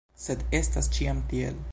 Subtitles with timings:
[0.21, 1.61] Sed estas ĉiam tiel.